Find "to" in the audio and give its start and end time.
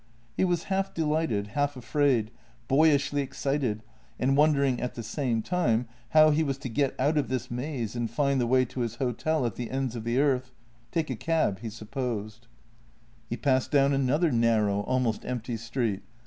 6.57-6.69, 8.65-8.79